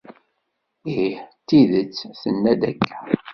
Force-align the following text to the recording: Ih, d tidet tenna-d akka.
Ih, 0.95 1.15
d 1.23 1.43
tidet 1.47 1.91
tenna-d 2.21 2.61
akka. 2.69 2.97